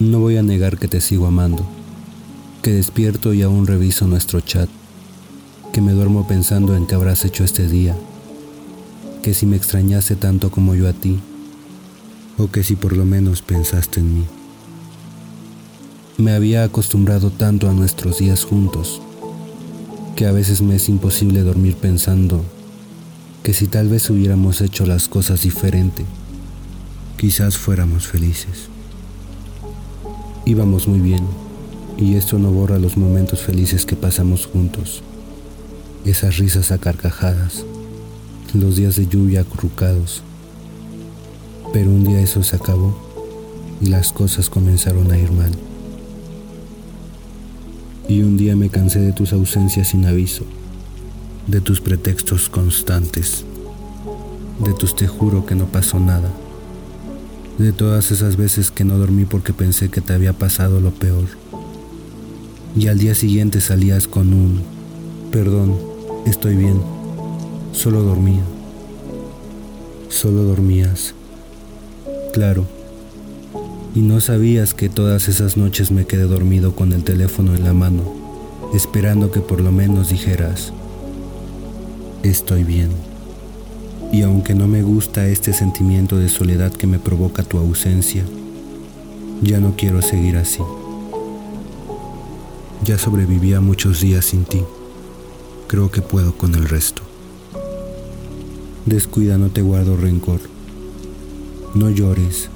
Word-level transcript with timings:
No 0.00 0.18
voy 0.18 0.38
a 0.38 0.42
negar 0.42 0.78
que 0.78 0.88
te 0.88 0.98
sigo 1.02 1.26
amando, 1.26 1.62
que 2.62 2.72
despierto 2.72 3.34
y 3.34 3.42
aún 3.42 3.66
reviso 3.66 4.06
nuestro 4.06 4.40
chat, 4.40 4.70
que 5.74 5.82
me 5.82 5.92
duermo 5.92 6.26
pensando 6.26 6.74
en 6.74 6.86
qué 6.86 6.94
habrás 6.94 7.26
hecho 7.26 7.44
este 7.44 7.68
día, 7.68 7.94
que 9.22 9.34
si 9.34 9.44
me 9.44 9.56
extrañaste 9.56 10.16
tanto 10.16 10.50
como 10.50 10.74
yo 10.74 10.88
a 10.88 10.94
ti, 10.94 11.20
o 12.38 12.50
que 12.50 12.64
si 12.64 12.76
por 12.76 12.96
lo 12.96 13.04
menos 13.04 13.42
pensaste 13.42 14.00
en 14.00 14.14
mí. 14.14 14.24
Me 16.16 16.32
había 16.32 16.64
acostumbrado 16.64 17.30
tanto 17.30 17.68
a 17.68 17.74
nuestros 17.74 18.20
días 18.20 18.44
juntos, 18.44 19.02
que 20.16 20.24
a 20.24 20.32
veces 20.32 20.62
me 20.62 20.76
es 20.76 20.88
imposible 20.88 21.42
dormir 21.42 21.76
pensando 21.76 22.42
que 23.42 23.52
si 23.52 23.66
tal 23.66 23.90
vez 23.90 24.08
hubiéramos 24.08 24.62
hecho 24.62 24.86
las 24.86 25.08
cosas 25.08 25.42
diferente, 25.42 26.06
quizás 27.18 27.58
fuéramos 27.58 28.06
felices. 28.06 28.69
Íbamos 30.50 30.88
muy 30.88 30.98
bien, 30.98 31.24
y 31.96 32.16
esto 32.16 32.36
no 32.36 32.50
borra 32.50 32.80
los 32.80 32.96
momentos 32.96 33.38
felices 33.38 33.86
que 33.86 33.94
pasamos 33.94 34.46
juntos, 34.46 35.00
esas 36.04 36.38
risas 36.38 36.72
a 36.72 36.78
carcajadas, 36.78 37.64
los 38.52 38.74
días 38.74 38.96
de 38.96 39.06
lluvia 39.06 39.42
acurrucados. 39.42 40.24
Pero 41.72 41.90
un 41.90 42.02
día 42.02 42.18
eso 42.18 42.42
se 42.42 42.56
acabó 42.56 42.98
y 43.80 43.86
las 43.90 44.12
cosas 44.12 44.50
comenzaron 44.50 45.12
a 45.12 45.18
ir 45.18 45.30
mal. 45.30 45.52
Y 48.08 48.22
un 48.22 48.36
día 48.36 48.56
me 48.56 48.70
cansé 48.70 48.98
de 48.98 49.12
tus 49.12 49.32
ausencias 49.32 49.86
sin 49.86 50.04
aviso 50.04 50.44
de 51.46 51.60
tus 51.60 51.80
pretextos 51.80 52.48
constantes, 52.48 53.44
de 54.64 54.72
tus 54.74 54.96
te 54.96 55.06
juro 55.06 55.46
que 55.46 55.54
no 55.54 55.66
pasó 55.66 56.00
nada, 56.00 56.28
de 57.58 57.72
todas 57.72 58.10
esas 58.10 58.36
veces 58.36 58.70
que 58.70 58.84
no 58.84 58.98
dormí 58.98 59.24
porque 59.24 59.52
pensé 59.52 59.88
que 59.88 60.00
te 60.00 60.12
había 60.12 60.32
pasado 60.32 60.80
lo 60.80 60.90
peor. 60.90 61.26
Y 62.76 62.86
al 62.86 62.98
día 62.98 63.14
siguiente 63.14 63.60
salías 63.60 64.06
con 64.06 64.32
un, 64.32 64.62
perdón, 65.30 65.76
estoy 66.26 66.56
bien, 66.56 66.80
solo 67.72 68.02
dormía. 68.02 68.42
Solo 70.08 70.42
dormías. 70.42 71.14
Claro. 72.32 72.66
Y 73.94 74.00
no 74.00 74.20
sabías 74.20 74.74
que 74.74 74.88
todas 74.88 75.28
esas 75.28 75.56
noches 75.56 75.90
me 75.90 76.06
quedé 76.06 76.22
dormido 76.22 76.74
con 76.74 76.92
el 76.92 77.02
teléfono 77.02 77.54
en 77.54 77.64
la 77.64 77.72
mano, 77.72 78.02
esperando 78.74 79.32
que 79.32 79.40
por 79.40 79.60
lo 79.60 79.72
menos 79.72 80.10
dijeras, 80.10 80.72
estoy 82.22 82.62
bien. 82.62 83.09
Y 84.12 84.22
aunque 84.22 84.54
no 84.54 84.66
me 84.66 84.82
gusta 84.82 85.26
este 85.28 85.52
sentimiento 85.52 86.16
de 86.16 86.28
soledad 86.28 86.72
que 86.72 86.86
me 86.88 86.98
provoca 86.98 87.44
tu 87.44 87.58
ausencia, 87.58 88.24
ya 89.42 89.60
no 89.60 89.76
quiero 89.76 90.02
seguir 90.02 90.36
así. 90.36 90.60
Ya 92.84 92.98
sobreviví 92.98 93.54
a 93.54 93.60
muchos 93.60 94.00
días 94.00 94.24
sin 94.24 94.44
ti. 94.44 94.62
Creo 95.68 95.90
que 95.90 96.02
puedo 96.02 96.36
con 96.36 96.54
el 96.56 96.64
resto. 96.68 97.02
Descuida, 98.84 99.38
no 99.38 99.50
te 99.50 99.62
guardo 99.62 99.96
rencor. 99.96 100.40
No 101.74 101.88
llores. 101.88 102.50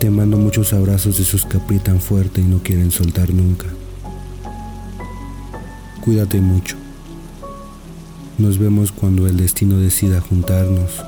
Te 0.00 0.10
mando 0.10 0.36
muchos 0.36 0.72
abrazos 0.72 1.18
de 1.18 1.22
esos 1.22 1.46
que 1.46 1.58
aprietan 1.58 2.00
fuerte 2.00 2.40
y 2.40 2.44
no 2.44 2.58
quieren 2.62 2.90
soltar 2.90 3.32
nunca. 3.32 3.66
Cuídate 6.00 6.40
mucho. 6.40 6.76
Nos 8.40 8.56
vemos 8.56 8.90
cuando 8.90 9.26
el 9.26 9.36
destino 9.36 9.76
decida 9.76 10.22
juntarnos 10.22 11.04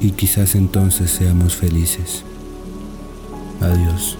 y 0.00 0.10
quizás 0.10 0.56
entonces 0.56 1.12
seamos 1.12 1.54
felices. 1.54 2.24
Adiós. 3.60 4.18